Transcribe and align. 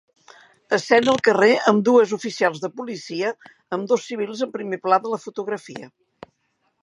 Escena 0.77 1.11
al 1.11 1.19
carrer 1.27 1.49
amb 1.71 1.83
dues 1.89 2.13
oficials 2.17 2.63
de 2.63 2.71
policia 2.81 3.33
amb 3.77 3.87
dos 3.91 4.07
civils 4.13 4.41
en 4.47 4.53
primer 4.57 4.79
pla 4.87 4.99
de 5.05 5.13
la 5.15 5.23
fotografia. 5.27 5.91